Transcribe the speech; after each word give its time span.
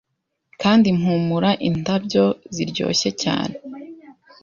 kandi 0.61 0.87
mpumura 0.99 1.49
indabyo 1.67 2.25
ziryoshye 2.55 3.09
cyane 3.23 3.55